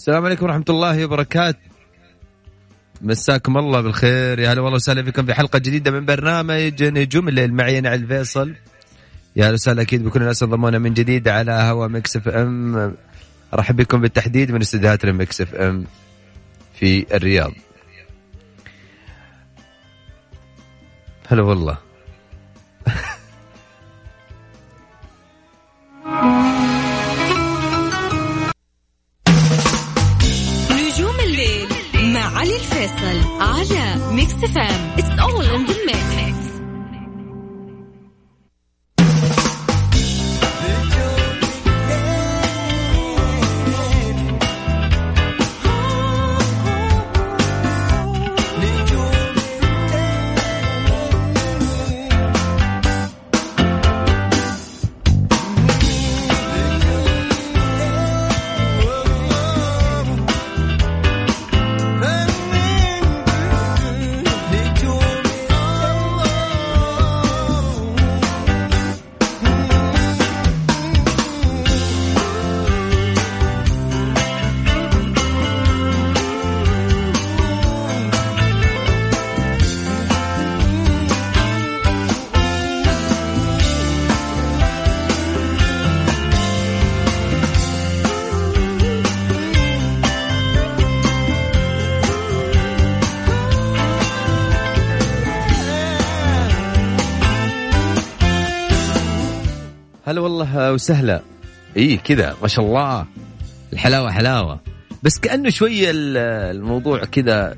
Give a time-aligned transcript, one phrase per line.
[0.00, 1.58] السلام عليكم ورحمة الله وبركاته.
[3.00, 4.38] مساكم الله بالخير.
[4.38, 7.54] يا هلا والله وسهلا بكم في حلقة جديدة من برنامج نجوم الليل.
[7.54, 8.54] معي أنا الفيصل.
[9.36, 12.94] يا هلا وسهلا أكيد بكل الناس انضمونا من جديد على هوا Mix FM.
[13.54, 15.84] أرحب بكم بالتحديد من استديوهات Mix FM
[16.74, 17.52] في الرياض.
[21.28, 21.78] هلا والله.
[34.42, 34.69] على
[100.50, 101.22] هلا والله وسهلا
[101.76, 103.06] إي كذا ما شاء الله.
[103.72, 104.60] الحلاوة حلاوة.
[105.02, 106.16] بس كأنه شوية ال-
[106.56, 107.56] الموضوع كذا.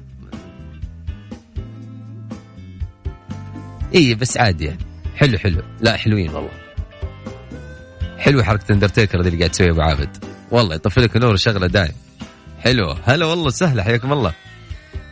[3.94, 4.78] إي بس عادي يعني.
[5.16, 5.62] حلو حلو.
[5.81, 6.50] لا حلوين والله.
[8.19, 10.25] حلو حركة اندرتيكر اللي قاعد تسويها أبو عابد.
[10.50, 11.93] والله يطفي لك نور شغلة دايم.
[12.61, 12.95] حلو.
[13.05, 13.83] هلا والله سهلة.
[13.83, 14.33] حياكم الله.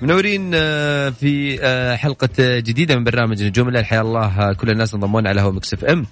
[0.03, 3.85] منورين آه، في آه، حلقة جديدة من برنامج نجوم الليل.
[3.85, 6.07] حيا الله آه، كل الناس انضمون على هو Mix FM.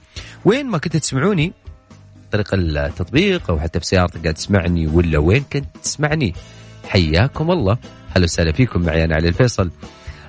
[0.45, 1.53] وين ما كنت تسمعوني
[2.33, 6.35] طريق التطبيق أو حتى في سيارتك قاعد تسمعني ولا وين كنت تسمعني.
[6.89, 7.79] حياكم الله.
[8.17, 9.71] هلا وسهلا فيكم معي أنا علي الفيصل.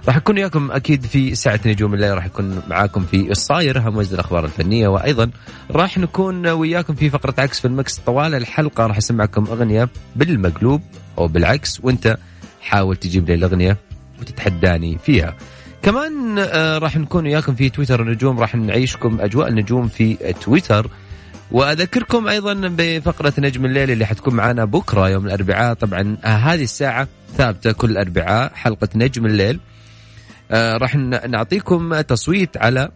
[0.08, 4.14] راح أكون وياكم أكيد في ساعة نجوم الليل راح أكون معاكم في الصاير أهم وجد
[4.14, 5.32] الأخبار الفنية وأيضا
[5.72, 8.86] راح نكون وياكم في فقرة عكس في المكس طوال الحلقة.
[8.88, 10.82] راح أسمعكم أغنية بالمقلوب
[11.18, 12.18] أو بالعكس وأنت
[12.62, 13.78] حاول تجيب لي الأغنية
[14.20, 15.36] وتتحداني فيها.
[15.82, 20.90] كمان آه، راح نكون وياكم في تويتر النجوم راح نعيشكم أجواء النجوم في تويتر.
[21.52, 25.74] وأذكركم أيضا بفقرة نجم الليل اللي حتكون معنا بكرة يوم الأربعاء.
[25.74, 29.60] طبعا آه، هذه الساعة ثابتة كل أربعاء حلقة نجم الليل.
[30.52, 32.90] آه، راح نعطيكم تصويت على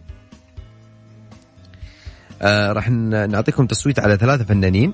[2.42, 4.92] آه، راح نعطيكم تصويت على ثلاثة فنانين.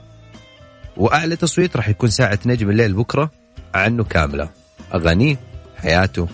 [0.96, 3.30] وأعلى تصويت راح يكون ساعة نجم الليل بكرة
[3.74, 4.48] عنه كاملة.
[4.94, 5.36] اغانيه
[5.76, 6.28] حياته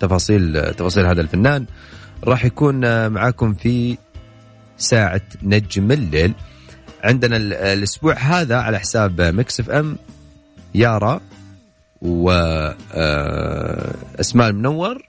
[0.00, 1.66] تفاصيل تفاصيل هذا الفنان.
[2.24, 3.98] راح يكون معاكم في
[4.78, 6.34] ساعة نجم الليل.
[7.04, 9.96] عندنا ال- الأسبوع هذا على حساب Mix FM
[10.74, 11.20] يارا
[12.02, 12.30] و
[12.94, 15.06] آه، أسماء المنور.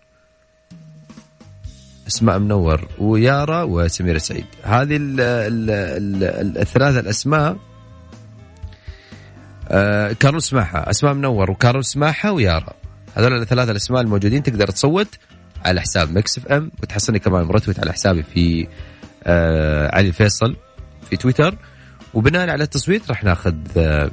[2.07, 4.45] أسماء منور ويارا وسميرة سعيد.
[4.63, 5.69] هذه ال ال
[6.23, 7.57] ال الثلاثة الأسماء
[9.69, 12.73] آه، سماحة أسماء منور وكارول سماحة ويارا.
[13.15, 15.07] هذول الثلاثة الأسماء الموجودين تقدر تصوت
[15.65, 18.67] على حساب Mix FM وتحصلني كمان مرتوت على حسابي في
[19.93, 20.55] علي الفيصل
[21.09, 21.55] في تويتر.
[22.13, 24.11] وبناء على التصويت راح ناخذ آه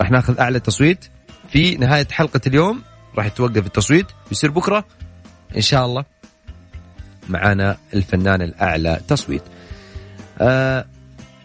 [0.00, 1.04] راح ناخذ أعلى تصويت
[1.52, 2.82] في نهاية حلقة اليوم.
[3.16, 4.84] راح يتوقف التصويت يصير بكرة
[5.56, 6.04] إن شاء الله
[7.28, 9.42] معانا الفنان الأعلى تصويت.
[10.40, 10.84] آه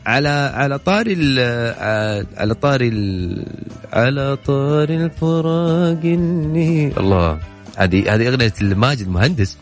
[0.06, 2.90] على على طاري آه، على طاري
[3.94, 7.40] على طاري الفراق اني الله
[7.78, 9.58] هذه هذه أغنية الماجد مهندس.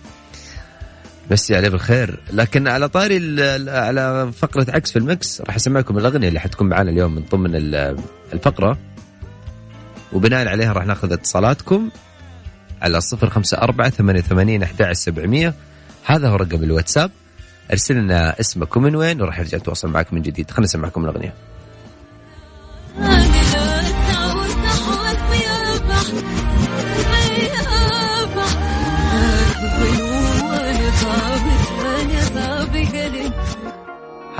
[1.31, 2.19] مسي عليه بالخير.
[2.33, 3.17] لكن على طاري
[3.69, 7.97] على فقرة عكس في المكس راح أسمعكم الأغنية اللي حتكون معانا اليوم من ضمن ال-
[8.33, 8.77] الفقرة.
[10.13, 11.89] وبناء عليها راح ناخذ اتصالاتكم
[12.81, 15.53] على صفر خمسة أربعة ثمانية ثمانين أحد سبعمية.
[16.03, 17.11] هذا هو رقم الواتساب.
[17.71, 20.51] ارسل لنا اسمك ومن وين وراح نرجع نتواصل معك من جديد.
[20.51, 21.33] خلينا نسمعكم الأغنية.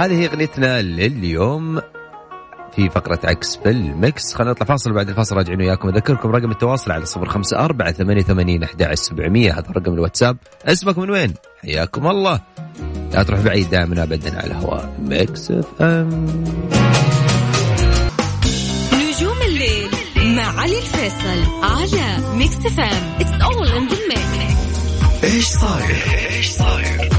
[0.01, 1.79] هذه هي أغنيتنا لليوم
[2.75, 5.89] في فقرة عكس في المكس خلينا نطلع فاصل بعد الفاصل راجعين وياكم.
[5.89, 9.53] أذكركم رقم التواصل على صفر خمسة أربعة ثمانية ثمانين أحد سبعمية.
[9.53, 10.37] هذا رقم الواتساب.
[10.65, 12.39] اسمك من وين؟ حياكم الله.
[13.13, 16.25] لا تروح بعيد دائما ابدا على هواء Mix FM.
[20.61, 23.97] علي الفيصل على Mix FM it's all in the
[25.23, 26.03] إيش صاير؟
[26.37, 27.10] إيش صاير؟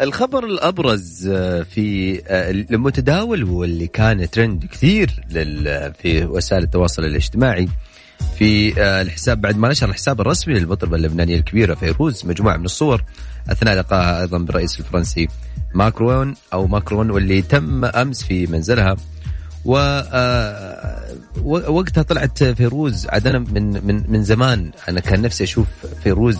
[0.00, 5.10] الخبر الأبرز آه، في آه، المتداول واللي كان ترند كثير
[6.02, 7.68] في وسائل التواصل الاجتماعي
[8.38, 13.04] في آه، الحساب بعد ما نشر الحساب الرسمي للمطربة اللبنانية الكبيرة فيروز مجموعة من الصور
[13.50, 15.28] أثناء لقائها أيضا بالرئيس الفرنسي
[15.74, 18.96] ماكرون أو ماكرون واللي تم أمس في منزلها.
[19.64, 20.00] و-
[21.72, 25.66] وقتها طلعت فيروز عاد أنا من من من زمان أنا كان نفسي أشوف
[26.02, 26.38] فيروز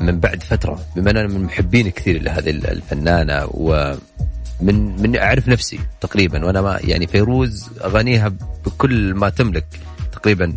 [0.00, 6.44] من بعد فترة بما أنا من محبين كثير لهذه الفنانة ومن من أعرف نفسي تقريبا
[6.46, 8.32] وأنا ما يعني فيروز أغانيها
[8.66, 9.66] بكل ما تملك
[10.12, 10.56] تقريبا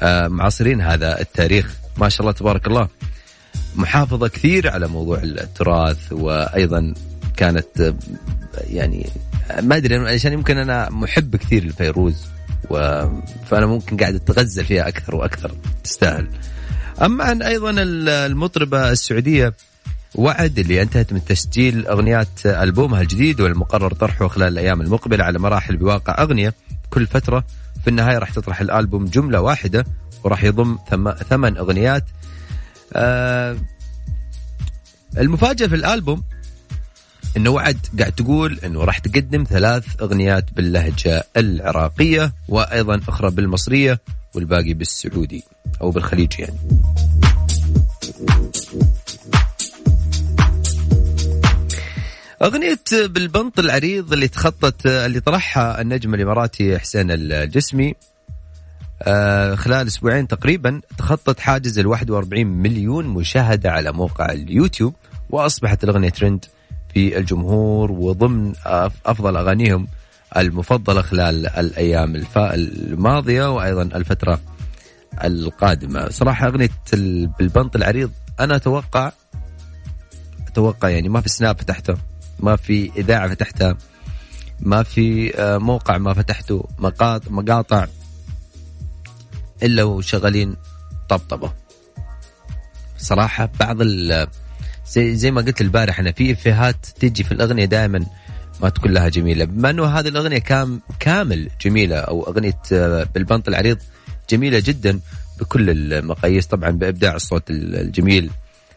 [0.00, 1.76] آه، معاصرين هذا التاريخ.
[1.96, 2.88] ما شاء الله تبارك الله.
[3.76, 6.94] محافظة كثير على موضوع التراث وأيضا
[7.36, 7.94] كانت آه،
[8.70, 9.06] يعني
[9.62, 12.26] ما أدري عشان يمكن أنا محب كثير لفيروز
[12.70, 12.76] و...
[13.46, 15.52] فأنا ممكن قاعد اتغزل فيها أكثر وأكثر
[15.84, 16.28] تستاهل.
[17.02, 19.54] أما عن أيضا ال- المطربة السعودية
[20.14, 25.76] وعد اللي انتهت من تسجيل أغنيات ألبومها الجديد والمقرر طرحه خلال الأيام المقبلة على مراحل
[25.76, 26.54] بواقع أغنية
[26.90, 27.44] كل فترة.
[27.84, 29.84] في النهاية راح تطرح الألبوم جملة واحدة
[30.24, 32.04] وراح يضم ثم ثمان أغنيات.
[32.92, 33.56] آه
[35.18, 36.22] المفاجأة في الألبوم
[37.36, 44.00] إنه وعد قاعد تقول إنه راح تقدم ثلاث أغنيات باللهجة العراقية وأيضا أخرى بالمصرية
[44.34, 45.44] والباقي بالسعودي
[45.80, 46.58] أو بالخليج يعني.
[52.42, 57.94] أغنية بالبنط العريض اللي تخطت اللي طرحها النجم الإماراتي حسين الجسمي
[59.02, 64.94] آه، خلال أسبوعين تقريبا تخطت حاجز ال 41 مليون مشاهدة على موقع اليوتيوب
[65.30, 66.44] وأصبحت الأغنية ترند
[66.94, 68.52] في الجمهور وضمن
[69.06, 69.88] أفضل أغانيهم
[70.36, 74.40] المفضلة خلال الأيام الف- الماضية وأيضا الفترة
[75.24, 76.08] القادمة.
[76.08, 78.10] صراحة أغنية ال- بالبنط العريض
[78.40, 79.12] أنا أتوقع
[80.48, 81.94] أتوقع يعني ما في سناب فتحته
[82.40, 83.76] ما في إذاعة فتحتها
[84.60, 87.86] ما في آه، موقع ما فتحته مقاط مقاطع
[89.62, 90.56] إلا وشغالين
[91.08, 91.52] طبطبة.
[92.98, 93.80] صراحة بعض
[94.86, 98.06] زي زي ما قلت البارح أنا في إفيهات تجي في الأغنية دائما
[98.62, 99.44] ما تكون لها جميلة.
[99.44, 103.78] بما أنه هذه الأغنية كام كامل جميلة أو أغنية آه، بالبنط العريض
[104.30, 105.00] جميلة جدا
[105.40, 106.46] بكل المقاييس.
[106.46, 108.30] طبعا بإبداع الصوت الجميل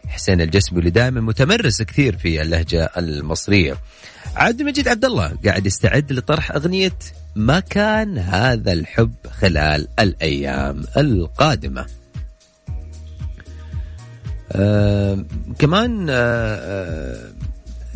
[0.08, 3.78] حسين الجسمي اللي دائما متمرس كثير في اللهجة المصرية.
[4.36, 6.98] عبد المجيد عبد الله قاعد يستعد لطرح أغنية
[7.36, 11.86] ما كان هذا الحب خلال الأيام القادمة
[14.52, 15.26] آه
[15.60, 16.14] كمان آه
[16.56, 17.32] آه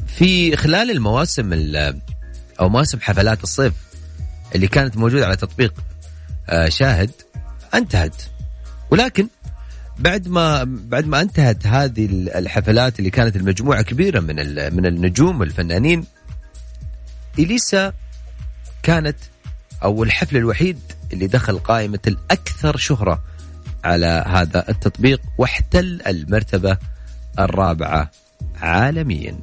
[0.08, 2.00] في خلال المواسم ال-
[2.60, 3.74] أو مواسم حفلات الصيف
[4.56, 5.74] اللي كانت موجودة على تطبيق
[6.68, 7.12] شاهد
[7.74, 8.22] انتهت.
[8.92, 9.28] ولكن
[10.00, 14.36] بعد ما بعد ما انتهت هذه الحفلات اللي كانت المجموعة كبيرة من
[14.76, 16.06] من النجوم والفنانين
[17.40, 17.94] إليسا
[18.84, 19.18] كانت
[19.84, 20.80] أو الحفل الوحيد
[21.14, 23.24] اللي دخل قائمة الأكثر شهرة
[23.84, 26.78] على هذا التطبيق واحتل المرتبة
[27.40, 28.12] الرابعة
[28.62, 29.36] عالميا.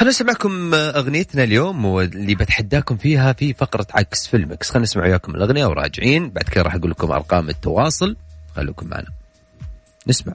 [0.00, 5.66] خلينا نسمعكم أغنيتنا اليوم واللي بتحداكم فيها في فقرة عكس فيلمكس خلينا نسمع وياكم الأغنية
[5.66, 6.30] وراجعين.
[6.30, 8.16] بعد كذا راح أقول لكم أرقام التواصل.
[8.56, 9.06] خليكم معنا.
[10.06, 10.34] نسمع.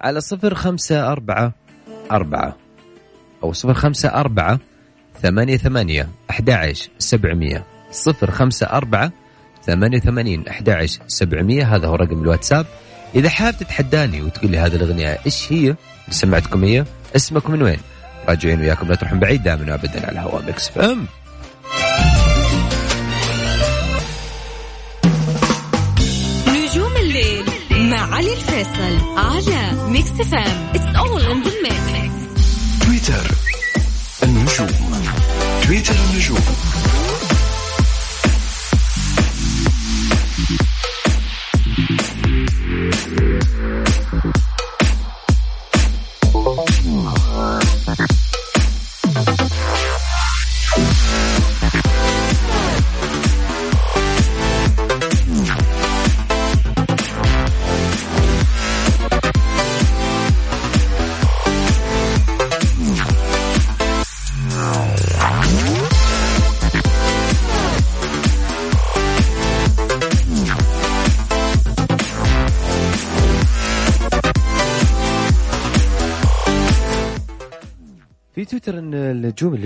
[0.00, 1.52] على صفر خمسة أربعة
[2.12, 2.56] أربعة
[3.42, 4.58] أو صفر خمسة أربعة
[5.22, 9.12] ثمانية ثمانية أحد عشر سبعمية صفر خمسة أربعة
[9.66, 11.76] ثمانية وثمانين أحد عشر سبعمية.
[11.76, 12.66] هذا هو رقم الواتساب.
[13.14, 15.74] إذا حاب تتحداني وتقول لي هذه الأغنية إيش هي؟
[16.10, 16.84] سمعتكم هي
[17.16, 17.78] اسمك من وين؟
[18.28, 21.06] راجعين وياكم لا تروحون بعيد دائما وابدا على هواء Mix FM.
[26.48, 27.44] نجوم الليل
[27.90, 31.95] مع علي الفيصل على Mix FM it's all in the mix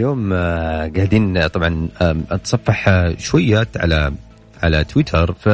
[0.00, 4.12] اليوم آه، قاعدين طبعا آه، أتصفح آه، شويات على
[4.62, 5.32] على تويتر.
[5.32, 5.48] ف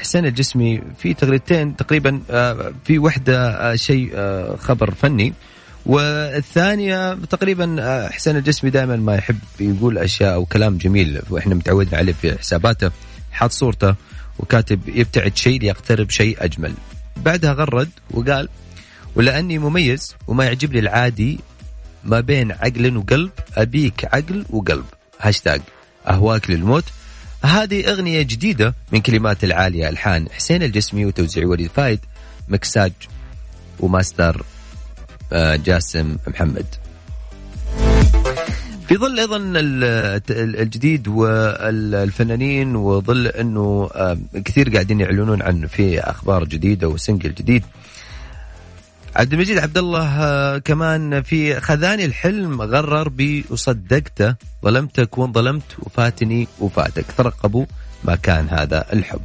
[0.00, 5.32] حسين الجسمي في تغريدتين تقريبا آه، في واحدة آه، شيء آه، خبر فني.
[5.86, 11.20] والثانية تقريبا آه، حسين الجسمي دائما ما يحب يقول أشياء أو كلام جميل.
[11.30, 12.90] وإحنا متعودين عليه في حساباته
[13.32, 13.94] حاط صورته
[14.38, 16.72] وكاتب يبتعد شيء ليقترب شيء أجمل.
[17.16, 18.48] بعدها غرد وقال
[19.16, 21.40] ولأني مميز وما يعجبني العادي
[22.04, 24.84] ما بين عقل وقلب أبيك عقل وقلب.
[25.20, 25.60] هاشتاج
[26.08, 26.84] أهواك للموت.
[27.44, 32.00] هذه أغنية جديدة من كلمات العالية ألحان حسين الجسمي وتوزيع وليد فايد
[32.48, 32.92] مكساج
[33.80, 34.42] وماستر
[35.32, 36.66] آه، جاسم محمد.
[38.88, 40.20] في ظل أيضا ال-
[40.60, 47.64] الجديد والفنانين وظل إنه آه، كثير قاعدين يعلنون عن في أخبار جديدة و single جديد.
[49.16, 55.76] عبد المجيد عبد الله آه، كمان في خذاني الحلم غرر بي وصدقته ظلمتك وان ظلمت
[55.78, 57.04] وفاتني وفاتك.
[57.16, 57.66] ترقبوا
[58.04, 59.20] ما كان هذا الحب.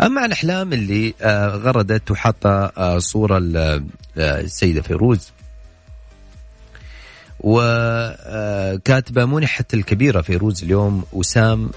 [0.00, 3.80] أما عن الأحلام اللي آه، غردت وحاطة آه، آه،
[4.18, 5.32] السيدة فيروز.
[7.40, 11.70] وكاتبه منحت الكبيرة فيروز اليوم وسام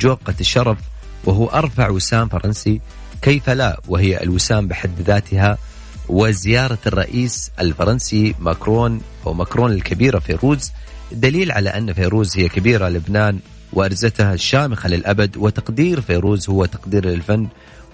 [0.00, 0.78] جوقة الشرف
[1.24, 2.80] وهو أرفع وسام فرنسي.
[3.22, 5.58] كيف لا؟ وهي الوسام بحد ذاتها
[6.08, 10.72] وزيارة الرئيس الفرنسي ماكرون أو ماكرون الكبيرة فيروز.
[11.12, 13.38] دليل على أن فيروز هي كبيرة لبنان
[13.72, 17.48] وأرزتها الشامخة للأبد وتقدير فيروز هو تقدير للفن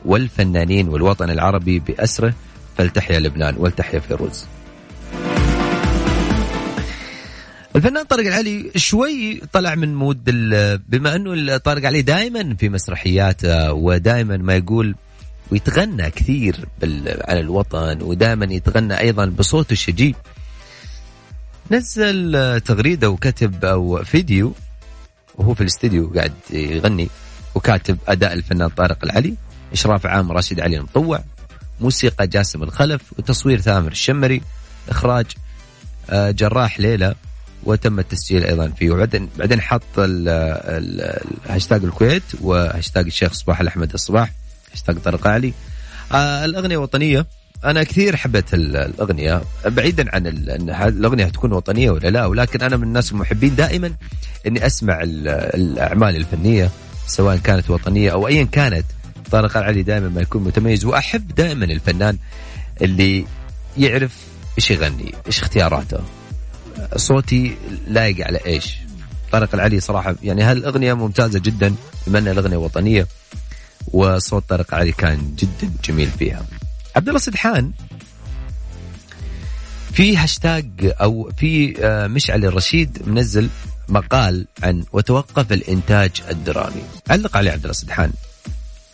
[0.05, 2.35] والفنانين والوطن العربي بأسره.
[2.79, 4.45] فلتحيا لبنان ولتحيا فيروز.
[7.76, 10.25] الفنان طارق العلي شوي طلع من مود
[10.88, 14.95] بما أنه طارق علي دائما في مسرحياته ودائما ما يقول
[15.53, 16.69] ويتغنى كثير
[17.29, 20.15] على الوطن ودائما يتغنى أيضا بصوته الشجي
[21.71, 24.53] نزل تغريدة وكتب أو فيديو
[25.35, 27.09] وهو في الاستديو قاعد يغني
[27.55, 29.35] وكاتب أداء الفنان طارق العلي
[29.73, 31.25] إشراف عام راشد علي المطوع
[31.81, 34.43] موسيقى جاسم الخلف وتصوير ثامر الشمري
[34.89, 35.27] إخراج
[36.11, 37.15] آه، جراح ليلى
[37.65, 38.91] وتم التسجيل أيضا فيه.
[38.91, 44.31] وبعدين بعدين حط ال- ال- الهاشتاج الكويت وهاشتاج الشيخ صباح الأحمد الصباح.
[44.73, 45.52] هاشتاج طارق علي؟
[46.12, 47.26] آه الأغنية وطنية.
[47.64, 49.43] أنا كثير حبيت ال- الأغنية.
[49.67, 53.93] بعيدا عن الأغنية تكون وطنية ولا لا ولكن أنا من الناس المحبين دائما
[54.47, 56.71] إني أسمع ال- الأعمال الفنية
[57.07, 58.85] سواء كانت وطنية أو ايا كانت.
[59.31, 62.19] طارق العلي دائما ما يكون متميز وأحب دائما الفنان
[62.83, 63.25] اللي
[63.79, 64.17] يعرف
[64.59, 65.99] إيش يغني إيش اختياراته.
[66.97, 67.57] صوتي
[67.88, 68.76] لايق على إيش.
[69.33, 71.75] طارق العلي صراحة يعني هالأغنية ممتازة جدا
[72.07, 73.07] بما انها الأغنية وطنية.
[73.93, 76.47] وصوت طارق العلي كان جدا جميل فيها.
[76.97, 77.73] عبد الله سدحان
[79.93, 83.49] في هاشتاج أو في آه، مشعل الرشيد منزل
[83.89, 86.83] مقال عن وتوقف الإنتاج الدرامي.
[87.11, 88.13] علق عليه عبد الله سدحان.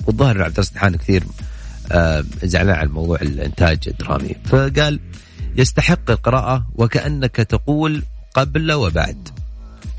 [0.07, 1.25] والظاهر عبد الله سدحان كثير
[1.93, 4.37] آه، زعلان على موضوع الإنتاج الدرامي.
[4.45, 5.01] فقال
[5.57, 8.03] يستحق القراءة وكأنك تقول
[8.35, 9.29] قبل وبعد.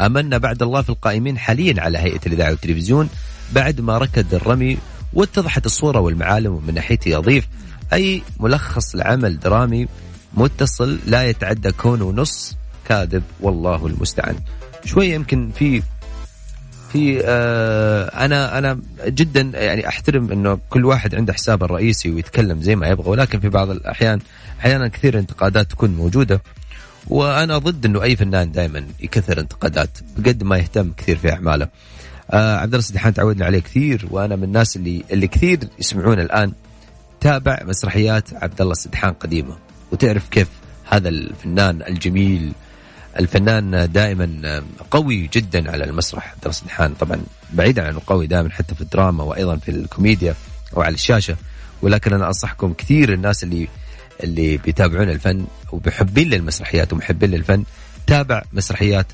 [0.02, 3.10] أمنا بعد الله في القائمين حاليا على هيئة الإذاعة والتلفزيون
[3.54, 4.78] بعد ما ركض الرمي
[5.14, 7.48] واتضحت الصورة والمعالم ومن ناحيتي أضيف
[7.94, 9.88] أي ملخص لعمل درامي
[10.34, 12.56] متصل لا يتعدى كونه نص
[12.88, 14.36] كاذب والله المستعان
[14.86, 15.82] شوية يمكن في
[16.92, 22.76] في آه أنا أنا جدا يعني أحترم إنه كل واحد عنده حسابه الرئيسي ويتكلم زي
[22.76, 24.20] ما يبغى ولكن في بعض الأحيان
[24.60, 26.42] أحيانا كثير انتقادات تكون موجودة
[27.08, 31.68] وأنا ضد إنه أي فنان دائما يكثر انتقادات بقد ما يهتم كثير في أعماله.
[32.32, 36.52] آه عبد الله سدحان تعودنا عليه كثير وأنا من الناس اللي اللي كثير يسمعون الآن
[37.22, 39.58] تابع مسرحيات عبد الله سدحان قديمة.
[39.92, 40.48] وتعرف كيف
[40.90, 42.52] هذا الفنان الجميل
[43.20, 47.22] الفنان دائما قوي جدا على المسرح عبد الله سدحان طبعا
[47.54, 50.36] بعيدا عن قوي دائما حتى في الدراما وأيضا في الكوميديا
[50.78, 51.36] أو على الشاشة.
[51.82, 53.68] ولكن أنا أنصحكم كثير الناس اللي
[54.24, 57.64] اللي بيتابعون الفن وبيحبين للمسرحيات ومحبين للفن
[58.08, 59.06] تابع مسرحيات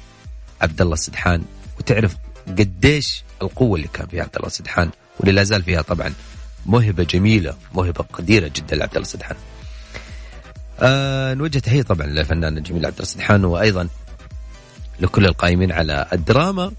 [0.62, 1.44] عبد الله السدحان
[1.80, 2.16] وتعرف
[2.48, 6.14] قديش القوة اللي كان فيها عبد الله السدحان واللي لا زال فيها طبعا
[6.66, 9.36] موهبة جميلة موهبة قديرة جدا لعبد الله السدحان.
[10.80, 13.88] آه نوجه تحية طبعا للفنان الجميل عبد الله السدحان وأيضا
[15.00, 16.72] لكل القائمين على الدراما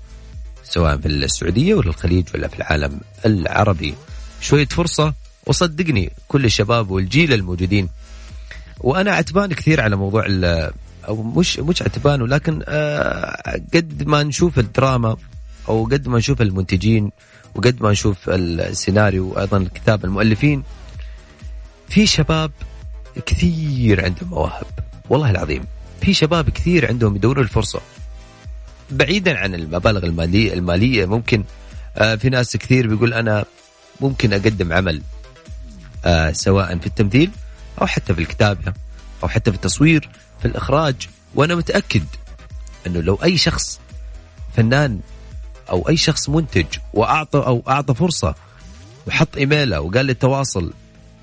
[0.65, 3.95] سواء في السعودية ولا الخليج ولا في العالم العربي.
[4.41, 5.15] شوية فرصة
[5.47, 7.89] وصدقني كل الشباب والجيل الموجودين
[8.81, 10.27] وأنا عتبان كثير على موضوع
[11.09, 15.17] أو مش مش عتبان ولكن آه قد ما نشوف الدراما
[15.69, 17.11] أو قد ما نشوف المنتجين
[17.55, 20.63] وقد ما نشوف السيناريو وأيضا الكتاب المؤلفين
[21.89, 22.51] في شباب
[23.27, 24.67] كثير عندهم مواهب
[25.11, 25.65] والله العظيم
[26.01, 27.81] في شباب كثير عندهم يدوروا الفرصة.
[28.91, 31.45] بعيدا عن المبالغ المالية المالية ممكن
[31.97, 33.45] آه، في ناس كثير بيقول أنا
[34.01, 35.03] ممكن أقدم عمل
[36.05, 37.31] آه، سواء في التمثيل
[37.81, 38.73] أو حتى في الكتابة
[39.23, 40.09] أو حتى في التصوير
[40.41, 41.09] في الإخراج.
[41.35, 42.05] وأنا متأكد
[42.87, 43.81] إنه لو أي شخص
[44.57, 45.01] فنان
[45.71, 48.35] أو أي شخص منتج وأعطى أو أعطى فرصة
[49.07, 50.73] وحط ايميله وقال لي التواصل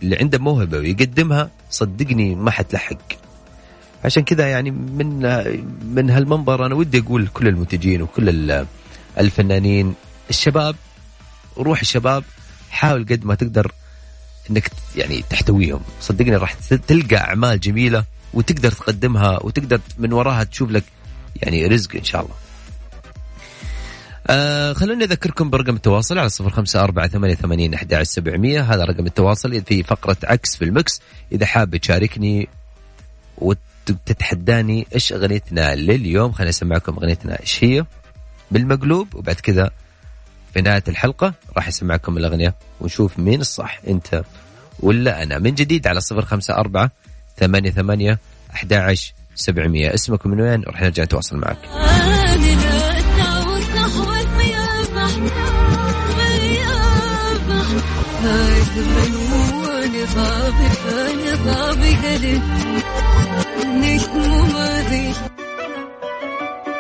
[0.04, 2.98] اللي عنده موهبة ويقدمها صدقني ما حتلحق.
[4.06, 5.20] عشان كذا يعني من
[5.86, 8.66] من هالمنبر أنا ودي أقول لكل المنتجين وكل
[9.18, 9.94] الفنانين
[10.30, 10.76] الشباب
[11.58, 12.24] روح الشباب
[12.72, 13.72] حاول قد ما تقدر
[14.50, 15.82] إنك يعني تحتويهم.
[16.02, 16.54] صدقني راح
[16.88, 20.84] تلقى أعمال جميلة وتقدر تقدمها وتقدر من وراها تشوف لك
[21.36, 22.36] يعني رزق إن شاء الله.
[24.27, 28.62] آه خلوني أذكركم برقم التواصل على صفر خمسة أربعة ثمانية ثمانين أحد سبعمية.
[28.62, 31.01] هذا رقم التواصل في فقرة عكس في المكس.
[31.32, 32.50] إذا حاب تشاركني
[33.38, 37.86] وتتحداني إيش أغنيتنا لليوم خليني أسمعكم أغنيتنا إيش هي.
[38.51, 39.72] بالمقلوب وبعد كذا
[40.53, 44.24] في نهاية الحلقة راح أسمعكم الأغنية ونشوف مين الصح أنت
[44.79, 45.40] ولا أنا.
[45.40, 46.92] من جديد على صفر خمسة أربعة
[47.38, 48.20] ثمانية ثمانية
[48.53, 48.96] أحد
[49.36, 49.94] سبعمية.
[49.94, 51.57] اسمك من وين؟ وراح نرجع نتواصل معك.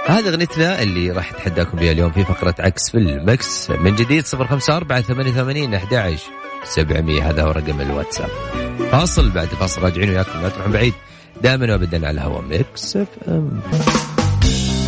[0.07, 3.69] هذه أغنيتنا اللي راح اتحداكم بها اليوم في فقرة عكس في المكس.
[3.69, 6.31] من جديد صفر خمسة أربعة ثمانية ثمانين أحد عشر.
[6.63, 8.29] سبعمية هذا هو رقم الواتساب.
[8.91, 10.93] فاصل بعد فاصل راجعين وياكم لا تروحون بعيد.
[11.41, 13.61] دائما وابدا على الهواء ميكس إف إم.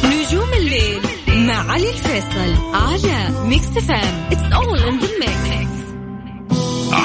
[0.05, 1.01] نجوم الليل
[1.47, 4.27] مع علي الفيصل على Mix FM.
[4.31, 5.74] It's all in the mix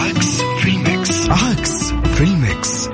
[0.00, 2.88] عكس في الميكس عكس في الميكس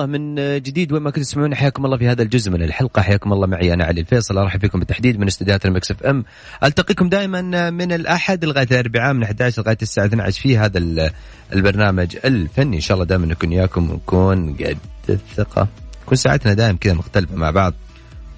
[0.00, 3.02] الله من جديد وين ما كنتوا تسمعون حياكم الله في هذا الجزء من الحلقة.
[3.02, 6.24] حياكم الله معي أنا علي الفيصل أرحب فيكم بالتحديد من استديوهات ال Mix FM.
[6.64, 11.10] ألتقيكم دائما من الأحد لغاية الأربعاء من 11 لغاية الساعة 12 في هذا
[11.52, 12.76] البرنامج الفني.
[12.76, 15.68] إن شاء الله دائما نكون وياكم ونكون قد الثقة.
[16.02, 17.74] تكون ساعتنا دائما كذا مختلفة مع بعض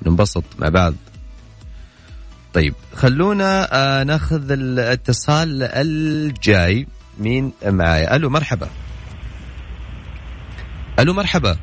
[0.06, 0.94] ننبسط مع بعض.
[2.54, 6.86] طيب خلونا آه، ناخذ الاتصال الجاي.
[7.18, 8.68] مين معايا؟ ألو مرحبا.
[10.98, 11.56] ألو مرحبا.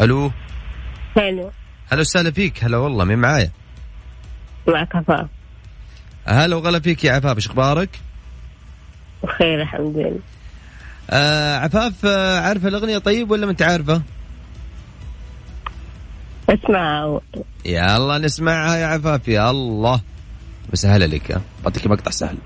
[0.00, 0.32] ألو.
[1.16, 1.50] هلا.
[1.92, 2.64] هلا وسهلا فيك.
[2.64, 3.50] هلا والله مين معايا؟
[4.68, 5.26] معك عفاف.
[6.26, 7.88] هلا وغلا فيك يا عفاف إيش أخبارك؟
[9.22, 10.18] بخير الحمد لله.
[11.10, 14.02] آه عفاف آه عارفه الأغنية طيب ولا ما أنت عارفة؟
[16.48, 17.20] اسمع.
[17.64, 20.00] يا الله نسمعها يا عفاف يا الله.
[20.72, 22.36] بسهلة لك بعطيك مقطع سهل.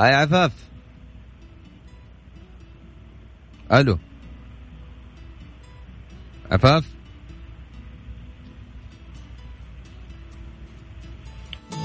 [0.00, 0.52] هاي عفاف.
[3.72, 3.98] ألو.
[6.52, 6.84] عفاف.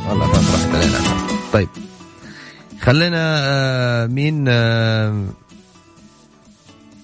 [0.07, 0.99] والله عفاف راحت علينا.
[1.53, 1.69] طيب.
[2.81, 5.25] خلينا آه مين آه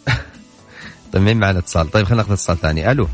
[1.14, 2.92] طيب مين معنا اتصال؟ طيب خلينا ناخذ اتصال ثاني.
[2.92, 3.08] ألو.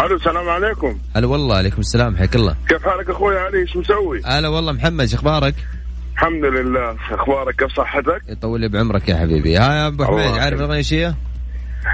[0.00, 0.98] ألو السلام عليكم.
[1.16, 2.56] هلا والله عليكم السلام حياك الله.
[2.68, 5.54] كيف حالك أخوي؟ علي إيش مسوي؟ هلا والله محمد شو أخبارك؟
[6.12, 6.96] الحمد لله.
[7.10, 9.56] أخبارك؟ كيف صحتك؟ يطول بعمرك يا حبيبي.
[9.56, 11.14] ها يا أبو حميد عارف الاغنيه هي؟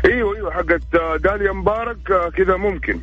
[0.04, 0.82] أيوه أيوه حقت
[1.22, 3.00] داليا مبارك آه، كذا ممكن.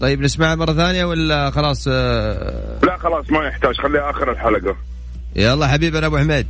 [0.00, 2.78] طيب نسمعها مرة ثانية ولا خلاص آه...
[2.82, 3.76] لا خلاص ما يحتاج.
[3.76, 4.76] خليها آخر الحلقة.
[5.36, 6.46] يلا حبيبنا أبو حميد.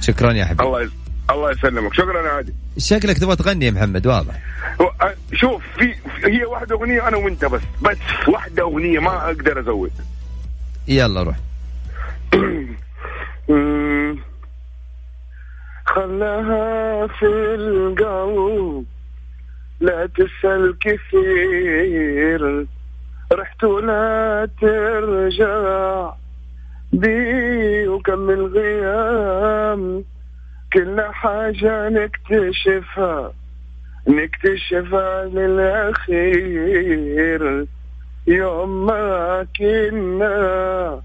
[0.00, 0.64] شكرا يا حبيبي.
[0.64, 0.90] الله يس...
[1.30, 1.94] الله يسلمك.
[1.94, 4.34] شكرا يا عادي شكلك تبغى تغني يا محمد واضح.
[4.80, 7.62] آه، شوف في هي واحدة أغنية أنا وأنت بس.
[7.82, 7.96] بس
[8.28, 9.92] واحدة أغنية ما أقدر أزود.
[10.88, 11.36] يلا روح.
[15.86, 18.84] خلاها في القلب
[19.80, 22.66] لا تسأل كثير
[23.32, 26.12] رحت ولا ترجع
[26.92, 30.04] بي وكمل غيام.
[30.72, 33.32] كل حاجة نكتشفها
[34.08, 36.64] نكتشفها للأخير.
[38.26, 41.00] يوم ما كنا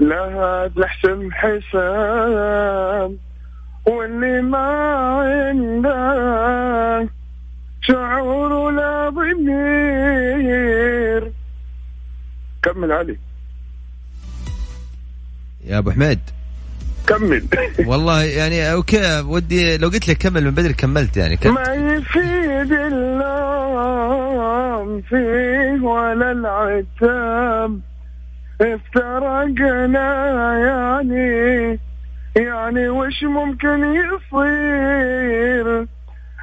[0.00, 3.16] لها نحسب حساب
[3.86, 4.66] واللي ما
[5.78, 7.08] عنده
[7.80, 10.10] شعور ولا ضمير.
[12.62, 13.18] كمل علي.
[15.64, 16.20] يا أبو حميد.
[17.06, 17.44] كمل.
[17.90, 21.52] والله يعني أوكي ودي لو قلت لك كمل من بدري كملت يعني كمل.
[21.52, 24.20] ما يفيد اللام
[25.02, 27.80] فيه ولا العتاب.
[28.60, 30.08] افترقنا
[30.58, 31.78] يعني
[32.36, 35.86] يعني وش ممكن يصير؟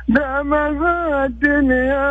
[0.08, 2.08] دام الدنيا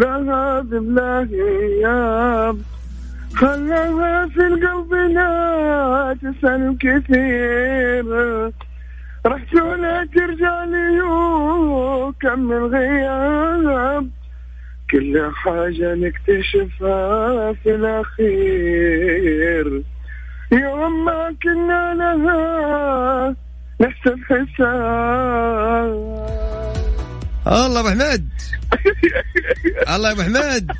[0.00, 2.58] ذهب بلا أيام
[3.34, 8.06] خلاها في القلب لا تسأل كثير.
[9.26, 11.00] رحت ولا ترجع لي
[12.20, 14.10] كم الغياب
[14.90, 18.22] كل حاجة نكتشفها في الأخير.
[20.52, 23.36] يوم ما كنا لها
[23.80, 24.50] نحسب حساب.
[27.46, 28.28] الله أبو حميد.
[29.94, 30.72] الله يا أبو حميد.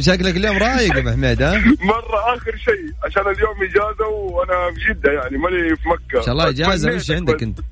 [0.00, 4.80] شكلك اليوم رايق يا أبو حميد ها؟ مرة آخر شيء عشان اليوم إجازة وأنا في
[4.88, 6.18] جدة يعني ماني في مكة.
[6.18, 7.64] إن شاء الله إجازة تمنيت وش عندك بس.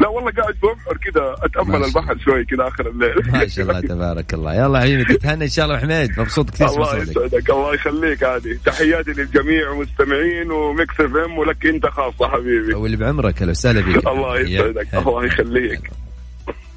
[0.00, 3.14] لا والله قاعد ببحر كذا شاء البحر شوي كذا آخر الليل.
[3.32, 4.54] ما شاء الله تبارك الله.
[4.54, 6.20] يلا حبيبي تتهنى إن شاء الله حميد.
[6.20, 7.50] مبسوط كثير الله يسعدك.
[7.50, 8.54] الله يخليك عادي.
[8.54, 12.74] تحياتي للجميع ومستمعين وميكس إف إم ولك أنت خاصة حبيبي.
[12.74, 14.94] واللي بعمرك أهلا وسهلا بك الله يسعدك.
[14.94, 15.90] الله يخليك.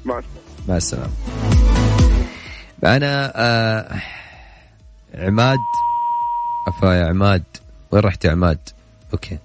[0.04, 0.48] مع السلامة.
[0.68, 1.12] مع السلامة.
[2.82, 4.00] معنا آه
[5.14, 5.58] عماد.
[6.68, 7.44] عفا يا عماد.
[7.90, 8.58] وين رحت يا عماد؟
[9.12, 9.38] Okay.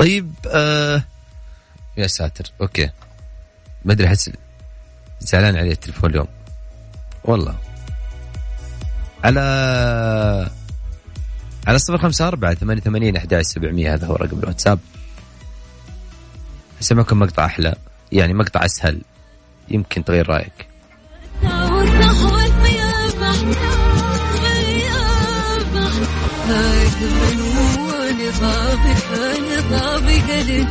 [0.00, 1.02] طيب آه
[1.96, 2.90] يا ساتر okay.
[3.84, 4.30] ما أدري أحس
[5.20, 6.28] زعلان عليه التليفون اليوم.
[7.24, 7.54] والله.
[9.24, 9.40] على
[11.66, 14.78] على صفر خمسة أربعة ثمانية ثمانين أحد سبعمية هذا هو رقم الواتساب.
[16.80, 17.74] أسمعكم مقطع أحلى
[18.12, 19.00] يعني مقطع أسهل.
[19.68, 20.66] يمكن تغير رأيك.
[30.28, 30.66] يعني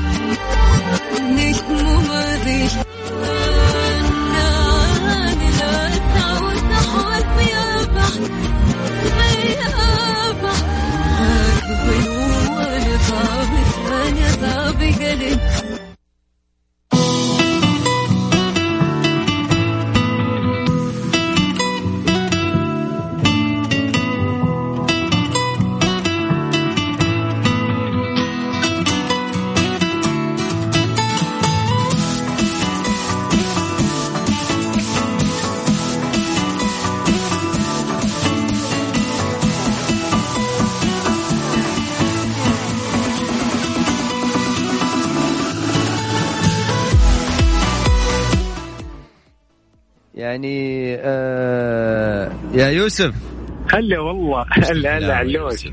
[53.73, 54.45] هلا والله.
[54.51, 55.67] هلا هلا علوش.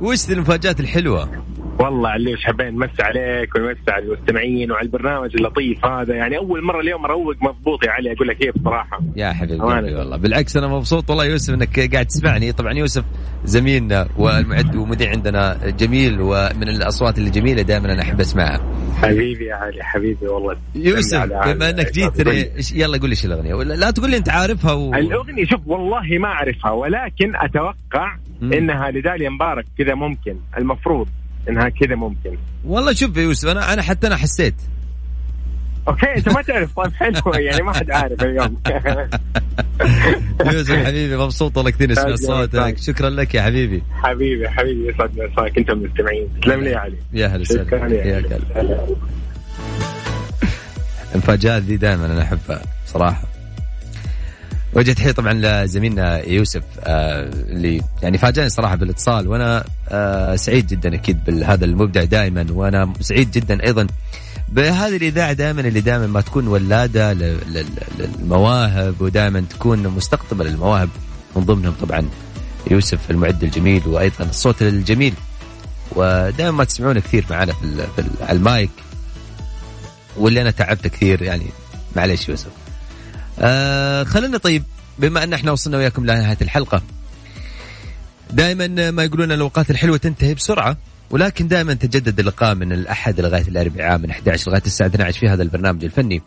[0.00, 1.47] وش ذي المفاجآت الحلوة؟
[1.88, 6.14] والله علوش حبينا نمسي عليك ونمسي على المستمعين وعلى البرنامج اللطيف هذا.
[6.14, 8.98] يعني أول مرة اليوم أروق مضبوط يا علي أقول لك إيه بصراحة.
[9.16, 10.16] يا حبيبي والله.
[10.16, 12.52] بالعكس أنا مبسوط والله يوسف أنك قاعد تسمعني.
[12.52, 13.04] طبعا يوسف
[13.44, 18.60] زميلنا والمعد ومذيع عندنا جميل ومن الأصوات اللي جميلة دائما أنا أحب أسمعها.
[19.02, 20.56] حبيبي يا علي حبيبي والله.
[20.74, 24.10] يوسف على- على- بما إنك جيت على- يلا قول لي إيش الأغنية؟ ولا لا تقول
[24.10, 24.94] لي أنت عارفها و...
[24.94, 28.52] الأغنية شوف والله ما أعرفها ولكن أتوقع مم.
[28.52, 31.08] إنها لداليا مبارك كذا ممكن المفروض.
[31.48, 32.38] إنها كذا ممكن.
[32.64, 34.54] والله شوف يا يوسف أنا أنا حتى أنا حسيت.
[35.88, 36.76] أوكي أنت ما تعرف.
[36.76, 38.56] طيب حلو يعني ما حد عارف اليوم.
[40.52, 42.78] يوسف حبيبي مبسوط والله كثير اسمع صوتك.
[42.78, 43.82] شكرا لك يا حبيبي.
[43.92, 46.28] حبيبي حبيبي يسعد مساك أنت المستمعين.
[46.42, 46.96] تسلم لي يا علي.
[47.12, 47.94] يا هلا وسهلا.
[47.94, 48.18] يا
[48.56, 48.86] هلا.
[51.14, 53.22] المفاجآت دي دائما أنا أحبها صراحة.
[54.72, 60.94] وجه تحيه طبعا لزميلنا يوسف آه اللي يعني فاجأني صراحة بالإتصال وأنا آه سعيد جدا
[60.94, 63.86] أكيد بهذا المبدع دائما وأنا سعيد جدا أيضا
[64.48, 67.12] بهذه الإذاعة دائما اللي دائما ما تكون ولادة
[67.98, 70.88] للمواهب ودائما تكون مستقطبة للمواهب
[71.36, 72.08] من ضمنهم طبعا
[72.70, 75.14] يوسف المعد الجميل وأيضا الصوت الجميل.
[75.92, 77.86] ودائما ما تسمعونه كثير معنا في,
[78.20, 78.70] على المايك
[80.16, 81.46] واللي أنا تعبت كثير يعني.
[81.96, 82.50] معلش يوسف.
[83.40, 84.64] آه خلينا طيب
[84.98, 86.82] بما أن إحنا وصلنا وياكم لنهاية الحلقة
[88.30, 90.76] دائما ما يقولون الأوقات الحلوة تنتهي بسرعة
[91.10, 95.42] ولكن دائما تجدد اللقاء من الأحد لغاية الأربعاء من 11 لغاية الساعة 12 في هذا
[95.42, 96.22] البرنامج الفني.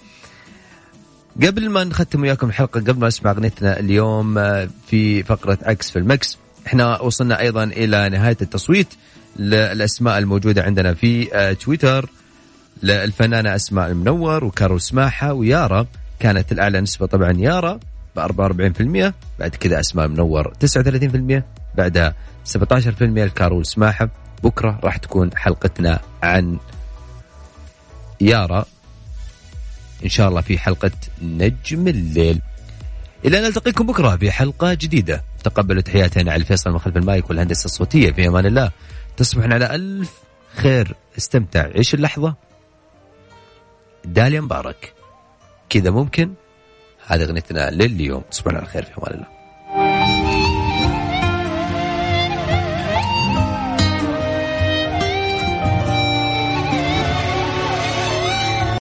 [1.43, 6.00] قبل ما نختم وياكم الحلقة قبل ما نسمع أغنيتنا اليوم آه، في فقرة عكس في
[6.00, 8.88] المكس إحنا وصلنا أيضا إلى نهاية التصويت
[9.39, 12.10] للأسماء الموجودة عندنا في آه، تويتر
[12.84, 15.86] للفنانة أسماء المنور وكارول سماحة ويارا
[16.21, 17.79] كانت الأعلى نسبة طبعا يارا
[18.15, 21.43] ب 44% بعد كذا أسماء المنور 39%
[21.75, 24.10] بعدها 17% الكارول سماحة.
[24.43, 26.57] بكرة راح تكون حلقتنا عن
[28.21, 28.65] يارا.
[30.03, 32.41] إن شاء الله في حلقة نجم الليل.
[33.25, 35.23] إلى أن نلتقيكم بكرة بحلقة جديدة.
[35.43, 38.12] تقبلوا تحياتي أنا علي الفيصل من خلف المايك والهندسة الصوتية.
[38.12, 38.71] في أمان الله.
[39.17, 40.12] تصبحون على ألف
[40.55, 40.95] خير.
[41.17, 41.67] استمتع.
[41.75, 42.36] عيش اللحظة.
[44.05, 45.00] داليا مبارك.
[45.71, 46.34] كذا ممكن.
[47.07, 48.23] هذه أغنيتنا لليوم.
[48.31, 49.40] تصبحون على خير في أمان الله.